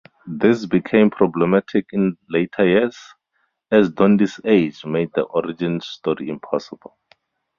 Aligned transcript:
This 0.25 0.65
became 0.65 1.11
problematic 1.11 1.89
in 1.91 2.17
later 2.27 2.65
years, 2.67 2.97
as 3.69 3.91
Dondi's 3.91 4.41
age 4.43 4.83
made 4.83 5.11
the 5.13 5.21
origin 5.25 5.79
story 5.79 6.27
impossible. 6.27 6.97